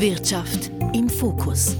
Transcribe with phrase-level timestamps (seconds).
[0.00, 1.76] Wirtschaft im Fokus.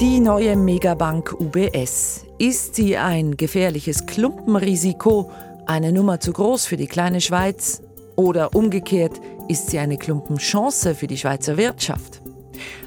[0.00, 2.24] Die neue Megabank UBS.
[2.38, 5.30] Ist sie ein gefährliches Klumpenrisiko,
[5.66, 7.82] eine Nummer zu groß für die kleine Schweiz?
[8.16, 12.22] Oder umgekehrt, ist sie eine Klumpenchance für die Schweizer Wirtschaft?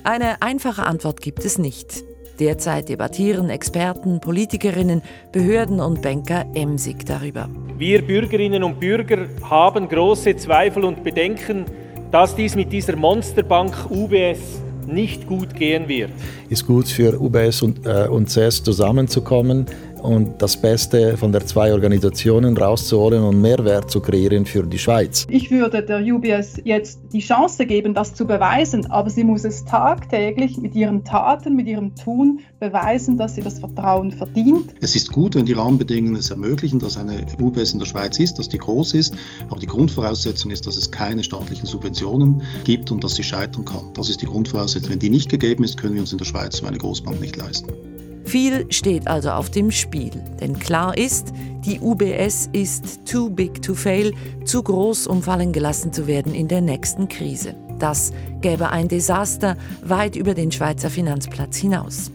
[0.03, 2.03] Eine einfache Antwort gibt es nicht.
[2.39, 7.51] Derzeit debattieren Experten, Politikerinnen, Behörden und Banker emsig darüber.
[7.77, 11.65] Wir Bürgerinnen und Bürger haben große Zweifel und Bedenken,
[12.11, 16.11] dass dies mit dieser Monsterbank UBS nicht gut gehen wird.
[16.49, 19.65] Ist gut für UBS und, äh, und CES zusammenzukommen
[20.07, 25.27] und das Beste von der zwei Organisationen rauszuholen und Mehrwert zu kreieren für die Schweiz.
[25.29, 29.65] Ich würde der UBS jetzt die Chance geben, das zu beweisen, aber sie muss es
[29.65, 34.75] tagtäglich mit ihren Taten, mit ihrem Tun beweisen, dass sie das Vertrauen verdient.
[34.81, 38.39] Es ist gut, wenn die Rahmenbedingungen es ermöglichen, dass eine UBS in der Schweiz ist,
[38.39, 39.13] dass die groß ist,
[39.49, 43.91] aber die Grundvoraussetzung ist, dass es keine staatlichen Subventionen gibt und dass sie scheitern kann.
[43.93, 44.89] Das ist die Grundvoraussetzung.
[44.89, 47.35] Wenn die nicht gegeben ist, können wir uns in der Schweiz so eine Großbank nicht
[47.35, 47.96] leisten.
[48.27, 50.11] Viel steht also auf dem Spiel,
[50.41, 51.31] denn klar ist,
[51.65, 56.49] die UBS ist too big to fail, zu groß, um fallen gelassen zu werden in
[56.49, 57.55] der nächsten Krise.
[57.79, 58.11] Das
[58.41, 62.11] gäbe ein Desaster weit über den Schweizer Finanzplatz hinaus.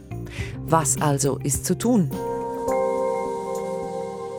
[0.67, 2.11] Was also ist zu tun?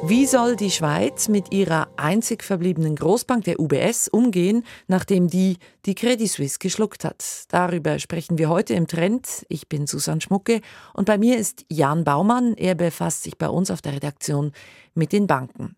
[0.06, 5.96] Wie soll die Schweiz mit ihrer einzig verbliebenen Großbank der UBS umgehen, nachdem die die
[5.96, 7.24] Credit Suisse geschluckt hat?
[7.48, 9.46] Darüber sprechen wir heute im Trend.
[9.48, 10.60] Ich bin Susanne Schmucke
[10.94, 12.54] und bei mir ist Jan Baumann.
[12.56, 14.52] Er befasst sich bei uns auf der Redaktion
[14.94, 15.78] mit den Banken.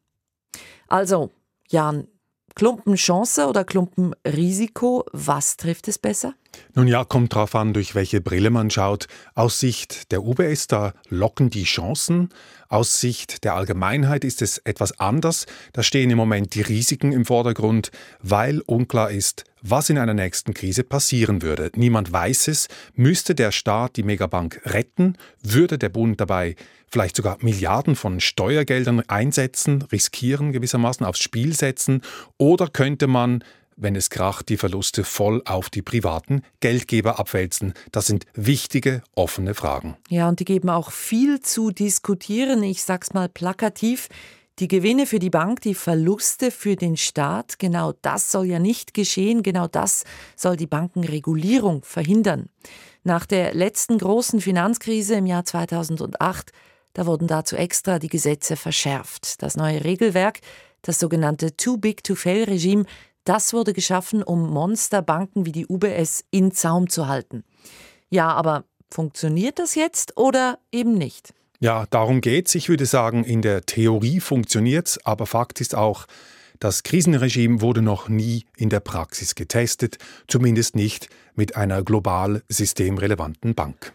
[0.88, 1.30] Also,
[1.70, 2.08] Jan,
[2.56, 6.36] Klumpenchance oder Klumpenrisiko, was trifft es besser?
[6.74, 9.08] Nun ja, kommt drauf an, durch welche Brille man schaut.
[9.34, 12.30] Aus Sicht der UBS, da locken die Chancen.
[12.68, 15.46] Aus Sicht der Allgemeinheit ist es etwas anders.
[15.74, 20.54] Da stehen im Moment die Risiken im Vordergrund, weil unklar ist, was in einer nächsten
[20.54, 21.72] Krise passieren würde.
[21.76, 22.68] Niemand weiß es.
[22.94, 25.18] Müsste der Staat die Megabank retten?
[25.42, 26.56] Würde der Bund dabei
[26.88, 32.02] vielleicht sogar Milliarden von Steuergeldern einsetzen, riskieren, gewissermaßen aufs Spiel setzen?
[32.38, 33.44] Oder könnte man
[33.76, 37.74] wenn es kracht, die Verluste voll auf die privaten Geldgeber abwälzen?
[37.92, 39.98] Das sind wichtige, offene Fragen.
[40.10, 42.64] Ja, und die geben auch viel zu diskutieren.
[42.64, 44.10] Ich sag's mal plakativ.
[44.60, 48.94] Die Gewinne für die Bank, die Verluste für den Staat, genau das soll ja nicht
[48.94, 50.06] geschehen, genau das
[50.38, 52.48] soll die Bankenregulierung verhindern.
[53.04, 56.54] Nach der letzten großen Finanzkrise im Jahr 2008,
[56.94, 59.44] da wurden dazu extra die Gesetze verschärft.
[59.44, 60.40] Das neue Regelwerk,
[60.82, 62.86] das sogenannte Too Big to Fail Regime,
[63.26, 67.44] das wurde geschaffen, um Monsterbanken wie die UBS in Zaum zu halten.
[68.10, 71.34] Ja, aber funktioniert das jetzt oder eben nicht?
[71.60, 72.56] Ja, darum geht's.
[72.56, 76.06] Ich würde sagen, in der Theorie funktioniert's, aber Fakt ist auch,
[76.60, 79.98] das Krisenregime wurde noch nie in der Praxis getestet,
[80.28, 83.94] zumindest nicht mit einer global systemrelevanten Bank.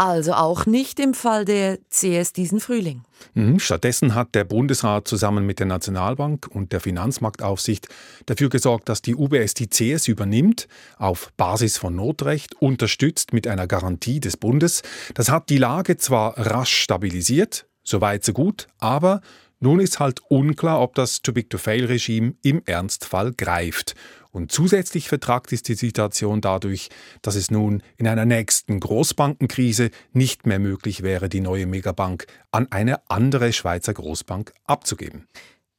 [0.00, 3.02] Also auch nicht im Fall der CS diesen Frühling.
[3.34, 7.88] Mhm, stattdessen hat der Bundesrat zusammen mit der Nationalbank und der Finanzmarktaufsicht
[8.26, 13.66] dafür gesorgt, dass die UBS die CS übernimmt, auf Basis von Notrecht, unterstützt mit einer
[13.66, 14.82] Garantie des Bundes.
[15.14, 19.20] Das hat die Lage zwar rasch stabilisiert, soweit so gut, aber
[19.60, 23.94] nun ist halt unklar, ob das Too-Big-to-Fail-Regime im Ernstfall greift.
[24.30, 26.90] Und zusätzlich vertragt ist die Situation dadurch,
[27.22, 32.70] dass es nun in einer nächsten Großbankenkrise nicht mehr möglich wäre, die neue Megabank an
[32.70, 35.26] eine andere Schweizer Großbank abzugeben.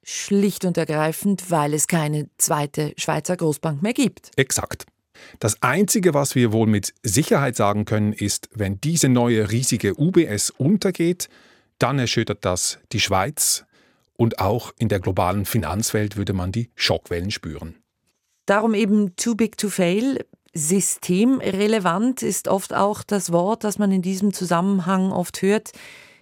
[0.04, 4.32] Schlicht und ergreifend, weil es keine zweite Schweizer Großbank mehr gibt.
[4.36, 4.86] Exakt.
[5.40, 10.50] Das Einzige, was wir wohl mit Sicherheit sagen können, ist, wenn diese neue riesige UBS
[10.50, 11.30] untergeht,
[11.78, 13.66] dann erschüttert das die Schweiz
[14.20, 17.76] und auch in der globalen Finanzwelt würde man die Schockwellen spüren.
[18.46, 20.26] Darum eben too big to fail.
[20.54, 25.72] Systemrelevant ist oft auch das Wort, das man in diesem Zusammenhang oft hört.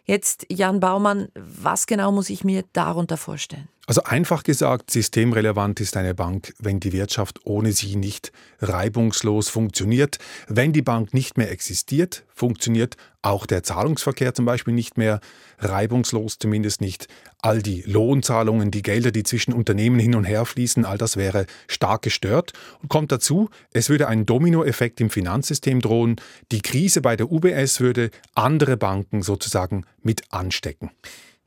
[0.05, 3.67] Jetzt, Jan Baumann, was genau muss ich mir darunter vorstellen?
[3.89, 10.17] Also einfach gesagt, systemrelevant ist eine Bank, wenn die Wirtschaft ohne sie nicht reibungslos funktioniert.
[10.49, 15.21] Wenn die Bank nicht mehr existiert, funktioniert auch der Zahlungsverkehr zum Beispiel nicht mehr
[15.59, 17.07] reibungslos, zumindest nicht
[17.41, 21.45] all die Lohnzahlungen, die Gelder, die zwischen Unternehmen hin und her fließen, all das wäre
[21.69, 22.51] stark gestört.
[22.81, 26.17] Und kommt dazu, es würde ein Dominoeffekt im Finanzsystem drohen.
[26.51, 30.91] Die Krise bei der UBS würde andere Banken sozusagen mit anstecken.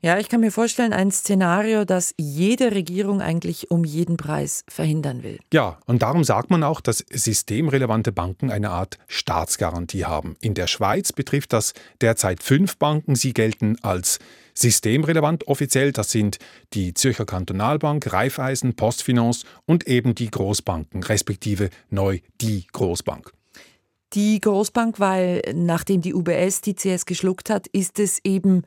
[0.03, 5.21] Ja, ich kann mir vorstellen, ein Szenario, das jede Regierung eigentlich um jeden Preis verhindern
[5.21, 5.37] will.
[5.53, 10.37] Ja, und darum sagt man auch, dass systemrelevante Banken eine Art Staatsgarantie haben.
[10.41, 13.13] In der Schweiz betrifft das derzeit fünf Banken.
[13.13, 14.17] Sie gelten als
[14.55, 15.91] systemrelevant offiziell.
[15.91, 16.39] Das sind
[16.73, 23.31] die Zürcher Kantonalbank, Raiffeisen, Postfinance und eben die Großbanken, respektive neu die Großbank.
[24.13, 28.63] Die Großbank, weil nachdem die UBS die CS geschluckt hat, ist es eben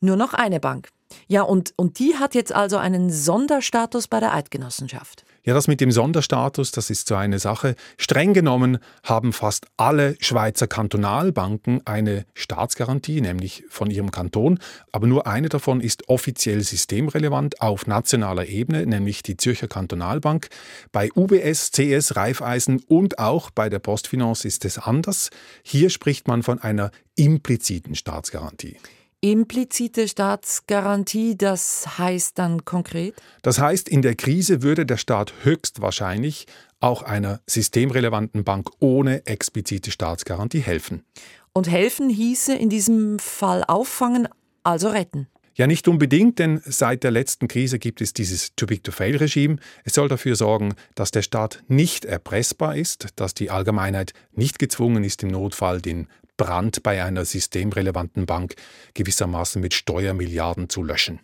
[0.00, 0.88] nur noch eine Bank.
[1.26, 5.24] Ja, und, und die hat jetzt also einen Sonderstatus bei der Eidgenossenschaft.
[5.42, 7.74] Ja, das mit dem Sonderstatus, das ist so eine Sache.
[7.96, 14.58] Streng genommen haben fast alle Schweizer Kantonalbanken eine Staatsgarantie, nämlich von ihrem Kanton,
[14.92, 20.48] aber nur eine davon ist offiziell systemrelevant auf nationaler Ebene, nämlich die Zürcher Kantonalbank.
[20.92, 25.30] Bei UBS, CS, Raiffeisen und auch bei der Postfinance ist es anders.
[25.62, 28.76] Hier spricht man von einer impliziten Staatsgarantie.
[29.22, 33.14] Implizite Staatsgarantie, das heißt dann konkret?
[33.42, 36.46] Das heißt, in der Krise würde der Staat höchstwahrscheinlich
[36.80, 41.04] auch einer systemrelevanten Bank ohne explizite Staatsgarantie helfen.
[41.52, 44.26] Und helfen hieße in diesem Fall auffangen,
[44.62, 45.26] also retten.
[45.54, 49.56] Ja, nicht unbedingt, denn seit der letzten Krise gibt es dieses Too-Big-to-Fail-Regime.
[49.84, 55.04] Es soll dafür sorgen, dass der Staat nicht erpressbar ist, dass die Allgemeinheit nicht gezwungen
[55.04, 56.08] ist, im Notfall den
[56.40, 58.54] Brand bei einer systemrelevanten Bank
[58.94, 61.20] gewissermaßen mit Steuermilliarden zu löschen.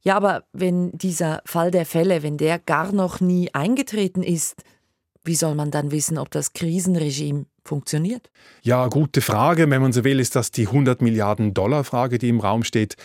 [0.00, 4.64] Ja, aber wenn dieser Fall der Fälle, wenn der gar noch nie eingetreten ist,
[5.22, 8.30] wie soll man dann wissen, ob das Krisenregime funktioniert?
[8.62, 9.70] Ja, gute Frage.
[9.70, 12.96] Wenn man so will, ist das die 100 Milliarden Dollar Frage, die im Raum steht.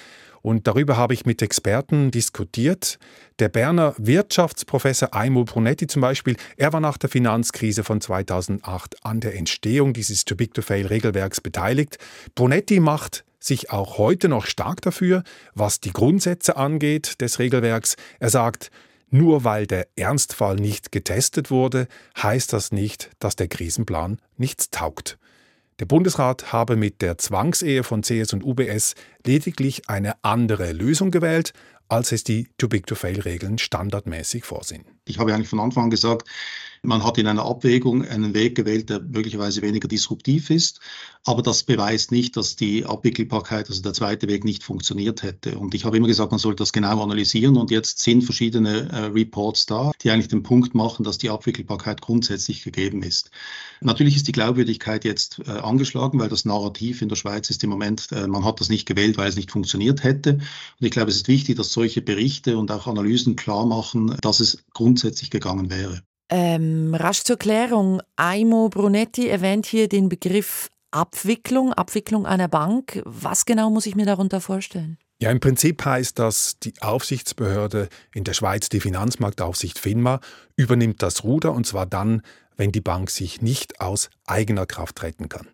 [0.44, 3.00] Und darüber habe ich mit Experten diskutiert.
[3.40, 9.22] Der Berner Wirtschaftsprofessor Aimo Brunetti zum Beispiel, er war nach der Finanzkrise von 2008 an
[9.22, 11.98] der Entstehung dieses Too Big to Fail Regelwerks beteiligt.
[12.36, 15.24] Brunetti macht sich auch heute noch stark dafür,
[15.56, 17.96] was die Grundsätze angeht des Regelwerks.
[18.20, 18.70] Er sagt,
[19.10, 21.88] nur weil der Ernstfall nicht getestet wurde,
[22.22, 25.18] heißt das nicht, dass der Krisenplan nichts taugt.
[25.80, 28.94] Der Bundesrat habe mit der Zwangsehe von CS und UBS
[29.26, 31.54] lediglich eine andere Lösung gewählt,
[31.90, 34.86] als es die Too-Big-to-Fail-Regeln standardmäßig vorsehen.
[35.06, 36.28] Ich habe eigentlich von Anfang an gesagt,
[36.86, 40.82] man hat in einer Abwägung einen Weg gewählt, der möglicherweise weniger disruptiv ist,
[41.26, 45.58] aber das beweist nicht, dass die Abwickelbarkeit, also der zweite Weg, nicht funktioniert hätte.
[45.58, 49.06] Und ich habe immer gesagt, man sollte das genau analysieren und jetzt sind verschiedene äh,
[49.06, 53.32] Reports da, die eigentlich den Punkt machen, dass die Abwickelbarkeit grundsätzlich gegeben ist.
[53.80, 57.70] Natürlich ist die Glaubwürdigkeit jetzt äh, angeschlagen, weil das Narrativ in der Schweiz ist im
[57.70, 60.34] Moment, äh, man hat das nicht gewählt, weil es nicht funktioniert hätte.
[60.34, 64.40] Und ich glaube, es ist wichtig, dass solche Berichte und auch Analysen klar machen, dass
[64.40, 66.02] es grundsätzlich gegangen wäre.
[66.30, 68.02] Ähm, rasch zur Klärung.
[68.16, 73.02] Aimo Brunetti erwähnt hier den Begriff Abwicklung, Abwicklung einer Bank.
[73.06, 74.98] Was genau muss ich mir darunter vorstellen?
[75.20, 80.20] Ja, im Prinzip heißt das, die Aufsichtsbehörde in der Schweiz, die Finanzmarktaufsicht FINMA,
[80.56, 82.22] übernimmt das Ruder und zwar dann,
[82.58, 85.48] wenn die Bank sich nicht aus eigener Kraft retten kann.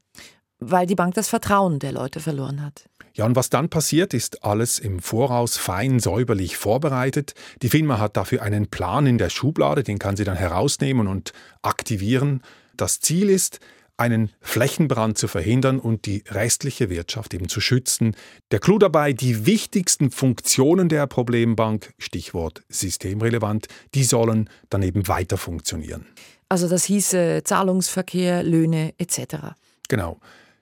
[0.60, 2.90] Weil die Bank das Vertrauen der Leute verloren hat.
[3.14, 7.34] Ja, und was dann passiert, ist alles im Voraus fein säuberlich vorbereitet.
[7.62, 11.34] Die Firma hat dafür einen Plan in der Schublade, den kann sie dann herausnehmen und
[11.62, 12.42] aktivieren.
[12.78, 13.60] Das Ziel ist,
[14.00, 18.16] einen Flächenbrand zu verhindern und die restliche Wirtschaft eben zu schützen.
[18.52, 25.38] Der Clou dabei, die wichtigsten Funktionen der Problembank, Stichwort systemrelevant, die sollen dann eben weiter
[25.38, 26.06] funktionieren.
[26.48, 29.54] Also das hieße Zahlungsverkehr, Löhne etc.
[29.90, 30.20] Genau.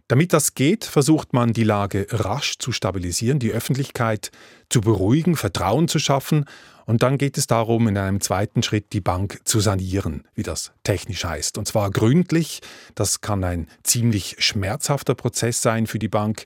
[0.08, 4.32] Damit das geht, versucht man die Lage rasch zu stabilisieren, die Öffentlichkeit
[4.70, 6.46] zu beruhigen, Vertrauen zu schaffen
[6.88, 10.72] und dann geht es darum, in einem zweiten Schritt die Bank zu sanieren, wie das
[10.84, 11.58] technisch heißt.
[11.58, 12.62] Und zwar gründlich,
[12.96, 16.46] das kann ein ziemlich schmerzhafter Prozess sein für die Bank.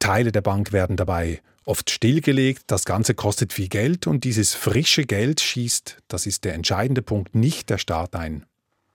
[0.00, 5.04] Teile der Bank werden dabei oft stillgelegt, das Ganze kostet viel Geld und dieses frische
[5.04, 8.44] Geld schießt, das ist der entscheidende Punkt, nicht der Staat ein.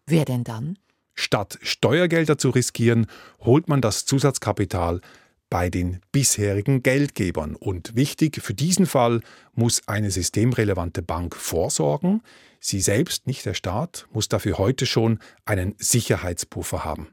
[0.06, 0.78] Wer denn dann?
[1.20, 3.08] Statt Steuergelder zu riskieren,
[3.40, 5.02] holt man das Zusatzkapital
[5.50, 7.56] bei den bisherigen Geldgebern.
[7.56, 9.22] Und wichtig, für diesen Fall
[9.54, 12.22] muss eine systemrelevante Bank vorsorgen.
[12.60, 17.10] Sie selbst, nicht der Staat, muss dafür heute schon einen Sicherheitspuffer haben.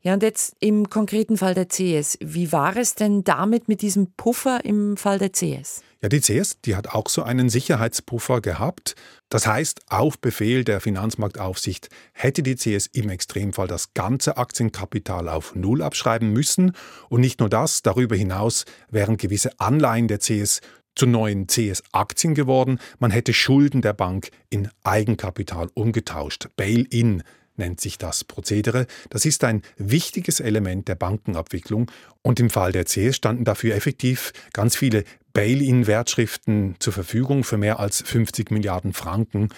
[0.00, 2.18] Ja, und jetzt im konkreten Fall der CS.
[2.20, 5.82] Wie war es denn damit mit diesem Puffer im Fall der CS?
[6.00, 8.94] Ja, die CS, die hat auch so einen Sicherheitspuffer gehabt.
[9.28, 15.56] Das heißt, auf Befehl der Finanzmarktaufsicht hätte die CS im Extremfall das ganze Aktienkapital auf
[15.56, 16.76] Null abschreiben müssen.
[17.08, 20.60] Und nicht nur das, darüber hinaus wären gewisse Anleihen der CS
[20.94, 22.78] zu neuen CS-Aktien geworden.
[23.00, 26.48] Man hätte Schulden der Bank in Eigenkapital umgetauscht.
[26.56, 27.24] Bail-in
[27.58, 28.86] nennt sich das Prozedere.
[29.10, 31.90] Das ist ein wichtiges Element der Bankenabwicklung
[32.22, 37.78] und im Fall der CS standen dafür effektiv ganz viele Bail-in-Wertschriften zur Verfügung für mehr
[37.78, 39.50] als 50 Milliarden Franken.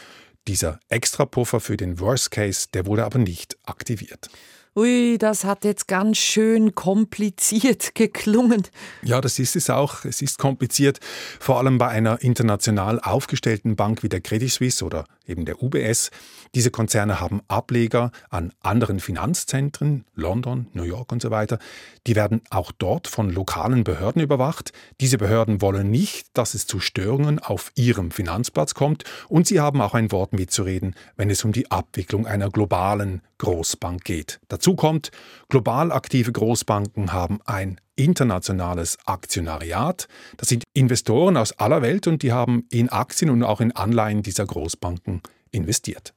[0.48, 4.30] Dieser Extrapuffer für den Worst Case, der wurde aber nicht aktiviert.
[4.76, 8.62] Ui, das hat jetzt ganz schön kompliziert geklungen.
[9.02, 10.04] Ja, das ist es auch.
[10.04, 11.00] Es ist kompliziert,
[11.40, 16.10] vor allem bei einer international aufgestellten Bank wie der Credit Suisse oder eben der UBS.
[16.54, 21.58] Diese Konzerne haben Ableger an anderen Finanzzentren, London, New York und so weiter.
[22.06, 24.72] Die werden auch dort von lokalen Behörden überwacht.
[25.00, 29.80] Diese Behörden wollen nicht, dass es zu Störungen auf ihrem Finanzplatz kommt und sie haben
[29.80, 34.40] auch ein Wort mitzureden, wenn es um die Abwicklung einer globalen Großbank geht.
[34.48, 35.10] Dazu kommt,
[35.48, 40.08] global aktive Großbanken haben ein internationales Aktionariat.
[40.36, 44.22] Das sind Investoren aus aller Welt und die haben in Aktien und auch in Anleihen
[44.22, 46.14] dieser Großbanken investiert.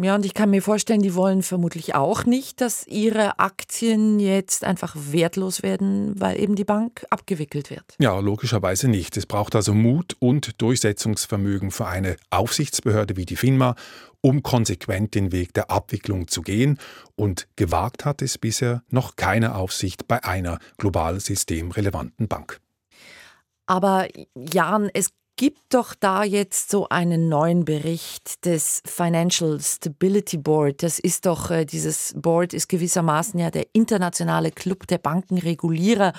[0.00, 4.62] Ja, und ich kann mir vorstellen, die wollen vermutlich auch nicht, dass ihre Aktien jetzt
[4.62, 7.96] einfach wertlos werden, weil eben die Bank abgewickelt wird.
[7.98, 9.16] Ja, logischerweise nicht.
[9.16, 13.74] Es braucht also Mut und Durchsetzungsvermögen für eine Aufsichtsbehörde wie die FINMA,
[14.20, 16.78] um konsequent den Weg der Abwicklung zu gehen.
[17.16, 22.60] Und gewagt hat es bisher noch keine Aufsicht bei einer global systemrelevanten Bank.
[23.66, 30.82] Aber Jan, es gibt doch da jetzt so einen neuen Bericht des Financial Stability Board.
[30.82, 36.12] Das ist doch, äh, dieses Board ist gewissermaßen ja der internationale Club der Bankenregulierer.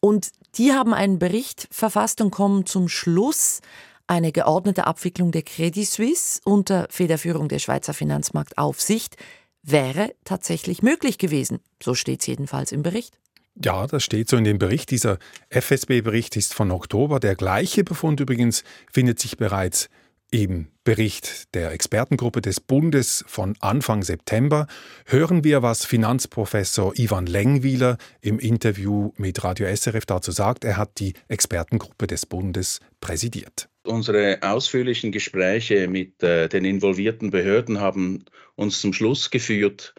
[0.00, 3.60] Und die haben einen Bericht verfasst und kommen zum Schluss,
[4.06, 9.16] eine geordnete Abwicklung der Credit Suisse unter Federführung der Schweizer Finanzmarktaufsicht
[9.62, 11.60] wäre tatsächlich möglich gewesen.
[11.82, 13.18] So steht es jedenfalls im Bericht.
[13.64, 14.90] Ja, das steht so in dem Bericht.
[14.90, 15.18] Dieser
[15.50, 17.18] FSB-Bericht ist von Oktober.
[17.18, 18.62] Der gleiche Befund übrigens
[18.92, 19.88] findet sich bereits
[20.30, 24.66] im Bericht der Expertengruppe des Bundes von Anfang September
[25.06, 30.64] hören wir, was Finanzprofessor Ivan Lengwieler im Interview mit Radio SRF dazu sagt.
[30.64, 33.68] Er hat die Expertengruppe des Bundes präsidiert.
[33.84, 38.24] Unsere ausführlichen Gespräche mit äh, den involvierten Behörden haben
[38.54, 39.94] uns zum Schluss geführt,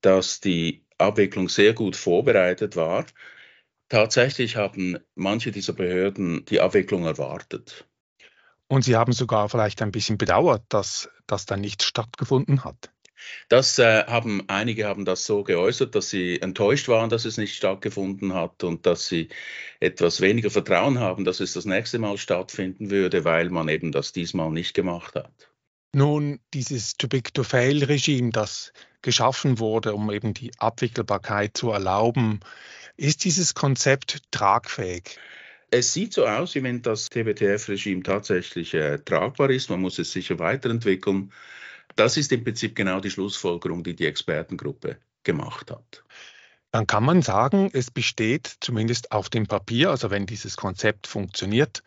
[0.00, 3.06] dass die Abwicklung sehr gut vorbereitet war.
[3.88, 7.86] Tatsächlich haben manche dieser Behörden die Abwicklung erwartet.
[8.66, 12.90] Und Sie haben sogar vielleicht ein bisschen bedauert, dass das dann nicht stattgefunden hat.
[13.48, 17.56] Das äh, haben einige haben das so geäußert, dass sie enttäuscht waren, dass es nicht
[17.56, 19.28] stattgefunden hat und dass sie
[19.80, 24.12] etwas weniger Vertrauen haben, dass es das nächste Mal stattfinden würde, weil man eben das
[24.12, 25.47] diesmal nicht gemacht hat.
[25.92, 31.70] Nun, dieses Too Big to Fail Regime, das geschaffen wurde, um eben die Abwickelbarkeit zu
[31.70, 32.40] erlauben,
[32.96, 35.18] ist dieses Konzept tragfähig?
[35.70, 39.70] Es sieht so aus, wie wenn das TBTF-Regime tatsächlich äh, tragbar ist.
[39.70, 41.32] Man muss es sicher weiterentwickeln.
[41.94, 46.04] Das ist im Prinzip genau die Schlussfolgerung, die die Expertengruppe gemacht hat.
[46.70, 51.82] Dann kann man sagen, es besteht zumindest auf dem Papier, also wenn dieses Konzept funktioniert,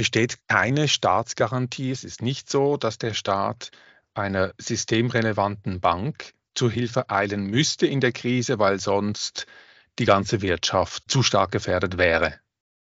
[0.00, 1.90] besteht keine Staatsgarantie.
[1.90, 3.70] Es ist nicht so, dass der Staat
[4.14, 9.46] einer systemrelevanten Bank zu Hilfe eilen müsste in der Krise, weil sonst
[9.98, 12.40] die ganze Wirtschaft zu stark gefährdet wäre.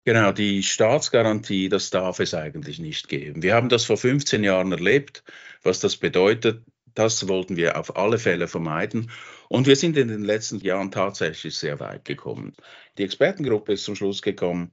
[0.03, 3.43] Genau, die Staatsgarantie, das darf es eigentlich nicht geben.
[3.43, 5.23] Wir haben das vor 15 Jahren erlebt,
[5.61, 6.63] was das bedeutet.
[6.95, 9.11] Das wollten wir auf alle Fälle vermeiden.
[9.47, 12.55] Und wir sind in den letzten Jahren tatsächlich sehr weit gekommen.
[12.97, 14.71] Die Expertengruppe ist zum Schluss gekommen,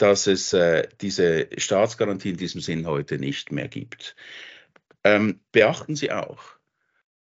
[0.00, 4.16] dass es äh, diese Staatsgarantie in diesem Sinn heute nicht mehr gibt.
[5.04, 6.42] Ähm, beachten Sie auch,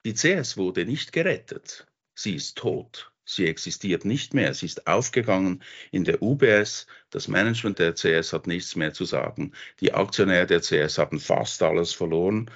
[0.05, 1.85] die CS wurde nicht gerettet.
[2.15, 3.11] Sie ist tot.
[3.25, 4.53] Sie existiert nicht mehr.
[4.55, 6.87] Sie ist aufgegangen in der UBS.
[7.11, 9.53] Das Management der CS hat nichts mehr zu sagen.
[9.79, 12.49] Die Aktionäre der CS hatten fast alles verloren.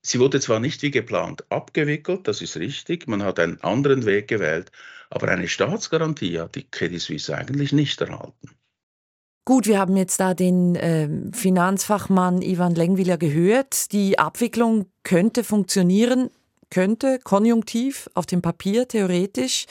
[0.00, 4.28] Sie wurde zwar nicht wie geplant abgewickelt, das ist richtig, man hat einen anderen Weg
[4.28, 4.72] gewählt,
[5.10, 8.59] aber eine Staatsgarantie hat die Credit Suisse eigentlich nicht erhalten.
[9.44, 13.92] Gut, wir haben jetzt da den äh, Finanzfachmann Ivan Lengwiller gehört.
[13.92, 16.30] Die Abwicklung könnte funktionieren,
[16.70, 19.66] könnte konjunktiv auf dem Papier theoretisch,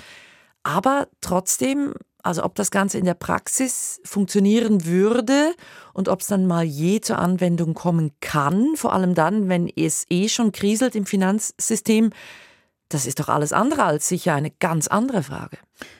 [0.64, 5.54] aber trotzdem, also ob das Ganze in der Praxis funktionieren würde
[5.94, 10.06] und ob es dann mal je zur Anwendung kommen kann, vor allem dann, wenn es
[10.10, 12.10] eh schon kriselt im Finanzsystem,
[12.90, 15.58] das ist doch alles andere als sicher eine ganz andere Frage.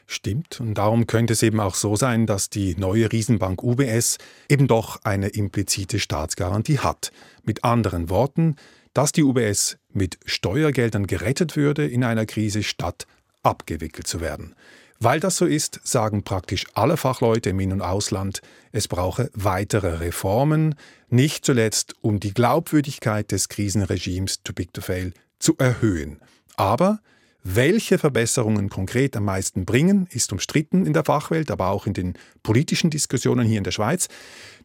[0.08, 4.18] Stimmt, und darum könnte es eben auch so sein, dass die neue Riesenbank UBS
[4.50, 7.12] eben doch eine implizite Staatsgarantie hat.
[7.44, 8.56] Mit anderen Worten,
[8.94, 13.06] dass die UBS mit Steuergeldern gerettet würde in einer Krise, statt
[13.44, 14.56] abgewickelt zu werden.
[15.00, 18.42] Weil das so ist, sagen praktisch alle Fachleute im In- und Ausland,
[18.74, 20.76] es brauche weitere Reformen,
[21.08, 26.20] nicht zuletzt um die Glaubwürdigkeit des Krisenregimes Too Big to Fail zu erhöhen.
[26.60, 27.00] Aber
[27.42, 32.16] welche Verbesserungen konkret am meisten bringen, ist umstritten in der Fachwelt, aber auch in den
[32.44, 34.10] politischen Diskussionen hier in der Schweiz.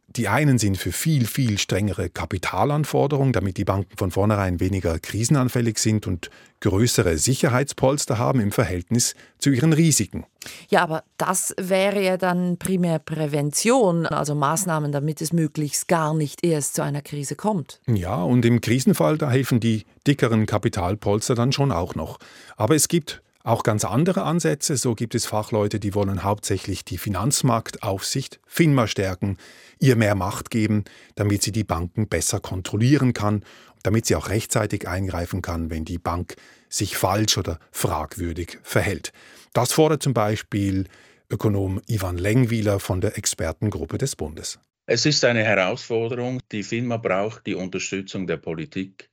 [0.08, 5.78] Die einen sind für viel, viel strengere Kapitalanforderungen, damit die Banken von vornherein weniger krisenanfällig
[5.78, 6.30] sind und
[6.60, 10.24] größere Sicherheitspolster haben im Verhältnis zu ihren Risiken.
[10.68, 16.44] Ja, aber das wäre ja dann primär Prävention, also Maßnahmen, damit es möglichst gar nicht
[16.44, 17.80] erst zu einer Krise kommt.
[17.86, 22.18] Ja, und im Krisenfall, da helfen die dickeren Kapitalpolster dann schon auch noch.
[22.56, 24.76] Aber es gibt auch ganz andere Ansätze.
[24.76, 29.36] So gibt es Fachleute, die wollen hauptsächlich die Finanzmarktaufsicht FINMA stärken,
[29.78, 30.84] ihr mehr Macht geben,
[31.14, 33.44] damit sie die Banken besser kontrollieren kann,
[33.82, 36.34] damit sie auch rechtzeitig eingreifen kann, wenn die Bank
[36.68, 39.12] sich falsch oder fragwürdig verhält.
[39.52, 40.86] Das fordert zum Beispiel
[41.30, 44.58] Ökonom Ivan Lengwieler von der Expertengruppe des Bundes.
[44.86, 46.40] Es ist eine Herausforderung.
[46.50, 49.10] Die FINMA braucht die Unterstützung der Politik.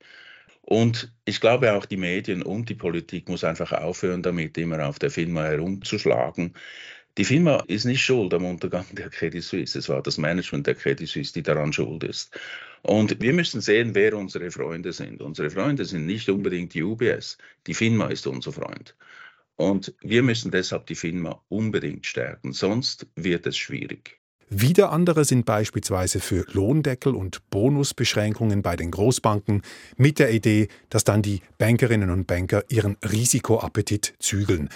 [0.71, 4.99] Und ich glaube auch die Medien und die Politik muss einfach aufhören, damit immer auf
[4.99, 6.53] der FINMA herumzuschlagen.
[7.17, 9.77] Die FINMA ist nicht schuld am Untergang der Credit Suisse.
[9.77, 12.39] Es war das Management der Credit Suisse, die daran schuld ist.
[12.83, 15.21] Und wir müssen sehen, wer unsere Freunde sind.
[15.21, 17.37] Unsere Freunde sind nicht unbedingt die UBS.
[17.67, 18.95] Die FINMA ist unser Freund.
[19.57, 24.20] Und wir müssen deshalb die FINMA unbedingt stärken, sonst wird es schwierig.
[24.53, 29.61] Wieder andere sind beispielsweise für Lohndeckel und Bonusbeschränkungen bei den Großbanken
[29.95, 34.67] mit der Idee, dass dann die Bankerinnen und Banker ihren Risikoappetit zügeln.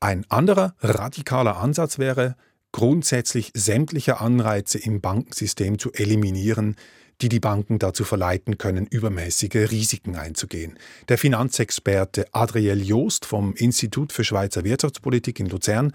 [0.00, 2.34] Ein anderer radikaler Ansatz wäre,
[2.72, 6.76] grundsätzlich sämtliche Anreize im Bankensystem zu eliminieren,
[7.20, 10.78] die die Banken dazu verleiten können, übermäßige Risiken einzugehen.
[11.10, 15.92] Der Finanzexperte Adriel Joost vom Institut für Schweizer Wirtschaftspolitik in Luzern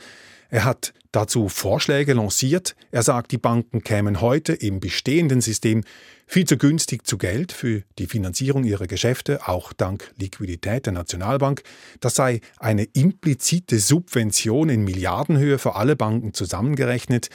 [0.49, 2.75] er hat dazu Vorschläge lanciert.
[2.91, 5.83] Er sagt, die Banken kämen heute im bestehenden System
[6.27, 11.63] viel zu günstig zu Geld für die Finanzierung ihrer Geschäfte, auch dank Liquidität der Nationalbank.
[11.99, 17.29] Das sei eine implizite Subvention in Milliardenhöhe für alle Banken zusammengerechnet.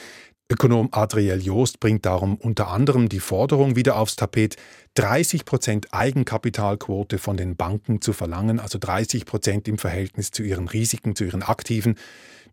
[0.51, 4.57] Ökonom Adriel Joost bringt darum unter anderem die Forderung wieder aufs Tapet,
[4.95, 10.67] 30 Prozent Eigenkapitalquote von den Banken zu verlangen, also 30 Prozent im Verhältnis zu ihren
[10.67, 11.95] Risiken, zu ihren Aktiven.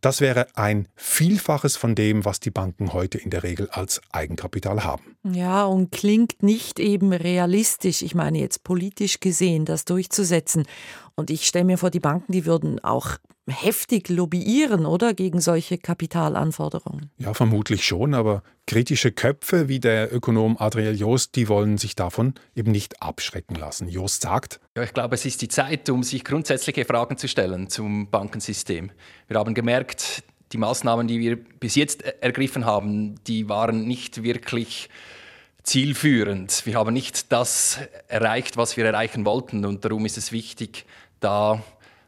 [0.01, 4.85] Das wäre ein Vielfaches von dem, was die Banken heute in der Regel als Eigenkapital
[4.85, 5.18] haben.
[5.33, 10.65] Ja, und klingt nicht eben realistisch, ich meine jetzt politisch gesehen, das durchzusetzen.
[11.15, 13.19] Und ich stelle mir vor, die Banken, die würden auch
[13.49, 15.15] heftig lobbyieren, oder?
[15.15, 17.11] Gegen solche Kapitalanforderungen.
[17.19, 22.35] Ja, vermutlich schon, aber kritische Köpfe wie der Ökonom Adriel Joost, die wollen sich davon
[22.55, 23.89] eben nicht abschrecken lassen.
[23.89, 27.69] Joost sagt, ja, ich glaube, es ist die Zeit, um sich grundsätzliche Fragen zu stellen
[27.69, 28.91] zum Bankensystem.
[29.29, 34.89] Wir haben gemerkt, die Maßnahmen, die wir bis jetzt ergriffen haben, die waren nicht wirklich
[35.69, 36.65] zielführend.
[36.65, 37.79] Wir haben nicht das
[38.09, 39.65] erreicht, was wir erreichen wollten.
[39.67, 40.87] Und darum ist es wichtig,
[41.21, 41.63] da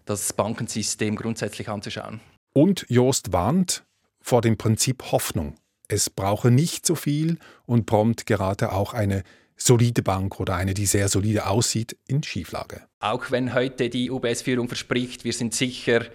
[0.06, 2.20] das Bankensystem grundsätzlich anzuschauen.
[2.54, 3.84] Und Jost warnt
[4.22, 5.56] vor dem Prinzip Hoffnung.
[5.88, 9.24] Es brauche nicht so viel und prompt gerate auch eine
[9.56, 12.86] solide Bank oder eine, die sehr solide aussieht, in Schieflage.
[13.00, 16.06] Auch wenn heute die UBS-Führung verspricht, wir sind sicher,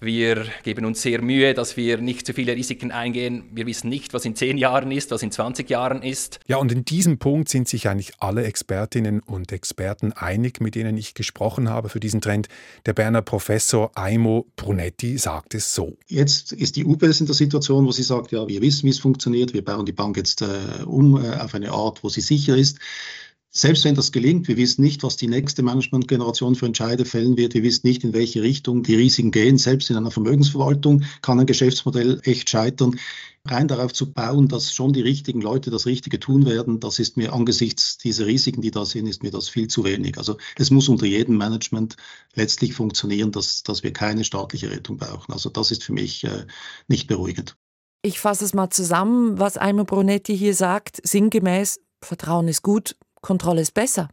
[0.00, 3.44] wir geben uns sehr Mühe, dass wir nicht zu viele Risiken eingehen.
[3.52, 6.38] Wir wissen nicht, was in zehn Jahren ist, was in 20 Jahren ist.
[6.46, 10.96] Ja, und in diesem Punkt sind sich eigentlich alle Expertinnen und Experten einig, mit denen
[10.96, 12.48] ich gesprochen habe für diesen Trend.
[12.86, 15.96] Der Berner Professor Aimo Brunetti sagt es so.
[16.06, 19.00] Jetzt ist die UBS in der Situation, wo sie sagt, ja, wir wissen, wie es
[19.00, 22.56] funktioniert, wir bauen die Bank jetzt äh, um äh, auf eine Art, wo sie sicher
[22.56, 22.78] ist.
[23.58, 27.54] Selbst wenn das gelingt, wir wissen nicht, was die nächste Managementgeneration für Entscheide fällen wird.
[27.54, 29.58] Wir wissen nicht, in welche Richtung die Risiken gehen.
[29.58, 33.00] Selbst in einer Vermögensverwaltung kann ein Geschäftsmodell echt scheitern.
[33.44, 37.16] Rein darauf zu bauen, dass schon die richtigen Leute das Richtige tun werden, das ist
[37.16, 40.18] mir angesichts dieser Risiken, die da sind, ist mir das viel zu wenig.
[40.18, 41.96] Also es muss unter jedem Management
[42.36, 45.32] letztlich funktionieren, dass, dass wir keine staatliche Rettung brauchen.
[45.32, 46.46] Also das ist für mich äh,
[46.86, 47.56] nicht beruhigend.
[48.02, 53.60] Ich fasse es mal zusammen, was Aimo Brunetti hier sagt, sinngemäß, Vertrauen ist gut, Kontrolle
[53.60, 54.08] ist besser.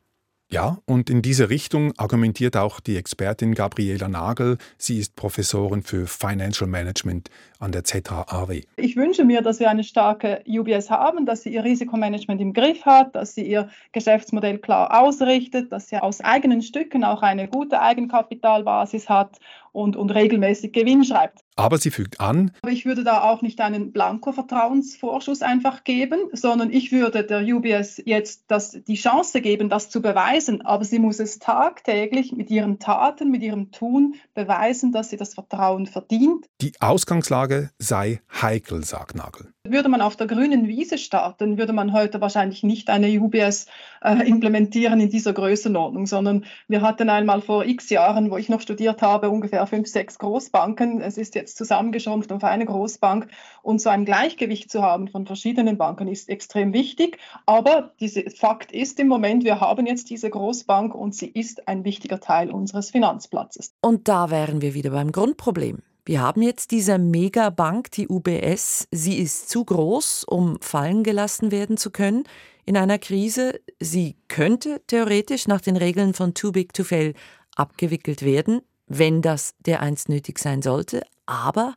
[0.51, 4.59] Ja, und in diese Richtung argumentiert auch die Expertin Gabriela Nagel.
[4.77, 8.61] Sie ist Professorin für Financial Management an der ZHAW.
[8.75, 12.85] Ich wünsche mir, dass wir eine starke UBS haben, dass sie ihr Risikomanagement im Griff
[12.85, 17.81] hat, dass sie ihr Geschäftsmodell klar ausrichtet, dass sie aus eigenen Stücken auch eine gute
[17.81, 19.39] Eigenkapitalbasis hat
[19.71, 21.44] und, und regelmäßig Gewinn schreibt.
[21.57, 26.69] Aber sie fügt an, Aber ich würde da auch nicht einen Blanko-Vertrauensvorschuss einfach geben, sondern
[26.69, 30.65] ich würde der UBS jetzt das, die Chance geben, das zu beweisen.
[30.65, 35.33] Aber sie muss es tagtäglich mit ihren Taten, mit ihrem Tun beweisen, dass sie das
[35.33, 36.45] Vertrauen verdient.
[36.59, 39.53] Die Ausgangslage sei heikel, sagt Nagel.
[39.67, 43.65] Würde man auf der grünen Wiese starten, würde man heute wahrscheinlich nicht eine UBS
[44.05, 48.61] äh, implementieren in dieser Größenordnung, sondern wir hatten einmal vor x Jahren, wo ich noch
[48.61, 51.01] studiert habe, ungefähr fünf, sechs Großbanken.
[51.01, 53.27] Es ist jetzt zusammengeschrumpft auf eine Großbank
[53.63, 57.17] und so ein Gleichgewicht zu haben von verschiedenen Banken ist extrem wichtig.
[57.45, 61.83] Aber dieser Fakt ist im Moment, wir haben jetzt diese Großbank und sie ist ein
[61.83, 63.73] wichtiger Teil unseres Finanzplatzes.
[63.81, 65.79] Und da wären wir wieder beim Grundproblem.
[66.07, 68.87] Wir haben jetzt diese Megabank, die UBS.
[68.91, 72.25] Sie ist zu groß, um fallen gelassen werden zu können
[72.63, 73.59] in einer Krise.
[73.79, 77.15] Sie könnte theoretisch nach den Regeln von Too Big to Fail
[77.55, 81.01] abgewickelt werden, wenn das dereinst nötig sein sollte.
[81.25, 81.73] Aber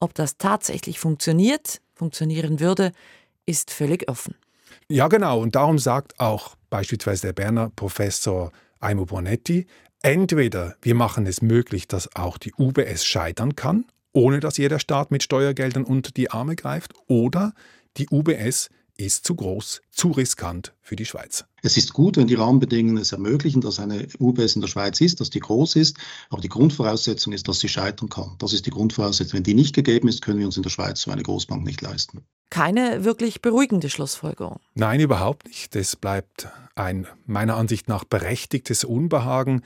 [0.00, 2.92] ob das tatsächlich funktioniert, funktionieren würde,
[3.44, 4.34] ist völlig offen.
[4.88, 5.40] Ja, genau.
[5.40, 9.66] Und darum sagt auch beispielsweise der Berner Professor Aimo Bonetti,
[10.06, 15.10] Entweder wir machen es möglich, dass auch die UBS scheitern kann, ohne dass jeder Staat
[15.10, 17.54] mit Steuergeldern unter die Arme greift, oder
[17.96, 21.44] die UBS ist zu groß, zu riskant für die Schweiz.
[21.62, 25.20] Es ist gut, wenn die Rahmenbedingungen es ermöglichen, dass eine UBS in der Schweiz ist,
[25.20, 25.96] dass die groß ist,
[26.30, 28.36] aber die Grundvoraussetzung ist, dass sie scheitern kann.
[28.38, 29.38] Das ist die Grundvoraussetzung.
[29.38, 31.82] Wenn die nicht gegeben ist, können wir uns in der Schweiz so eine Großbank nicht
[31.82, 32.22] leisten.
[32.50, 34.60] Keine wirklich beruhigende Schlussfolgerung.
[34.74, 35.74] Nein, überhaupt nicht.
[35.74, 39.62] Es bleibt ein meiner Ansicht nach berechtigtes Unbehagen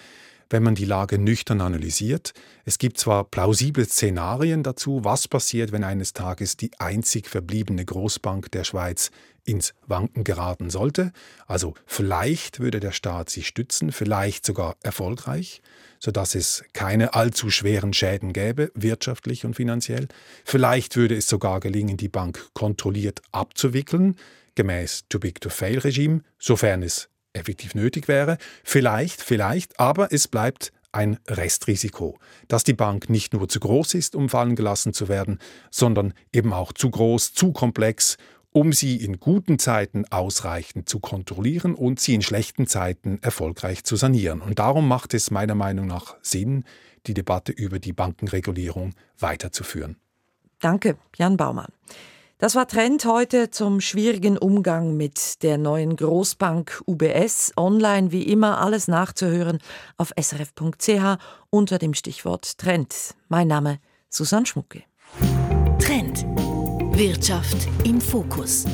[0.50, 2.34] wenn man die Lage nüchtern analysiert.
[2.64, 8.50] Es gibt zwar plausible Szenarien dazu, was passiert, wenn eines Tages die einzig verbliebene Großbank
[8.50, 9.10] der Schweiz
[9.44, 11.12] ins Wanken geraten sollte.
[11.46, 15.62] Also vielleicht würde der Staat sie stützen, vielleicht sogar erfolgreich,
[15.98, 20.08] sodass es keine allzu schweren Schäden gäbe, wirtschaftlich und finanziell.
[20.44, 24.16] Vielleicht würde es sogar gelingen, die Bank kontrolliert abzuwickeln,
[24.56, 28.38] gemäß Too-Big-to-Fail-Regime, sofern es effektiv nötig wäre.
[28.64, 34.16] Vielleicht, vielleicht, aber es bleibt ein Restrisiko, dass die Bank nicht nur zu groß ist,
[34.16, 35.38] um fallen gelassen zu werden,
[35.70, 38.16] sondern eben auch zu groß, zu komplex,
[38.52, 43.94] um sie in guten Zeiten ausreichend zu kontrollieren und sie in schlechten Zeiten erfolgreich zu
[43.94, 44.40] sanieren.
[44.40, 46.64] Und darum macht es meiner Meinung nach Sinn,
[47.06, 49.96] die Debatte über die Bankenregulierung weiterzuführen.
[50.58, 51.72] Danke, Jan Baumann.
[52.40, 57.52] Das war Trend heute zum schwierigen Umgang mit der neuen Großbank UBS.
[57.54, 59.58] Online wie immer alles nachzuhören
[59.98, 61.18] auf srf.ch
[61.50, 63.14] unter dem Stichwort Trend.
[63.28, 64.84] Mein Name Susanne Schmucke.
[65.78, 66.24] Trend.
[66.96, 68.64] Wirtschaft im Fokus.